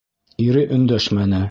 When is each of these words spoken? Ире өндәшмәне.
Ире 0.45 0.63
өндәшмәне. 0.79 1.39